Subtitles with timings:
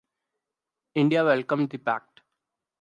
[0.95, 2.21] India welcomed the pact.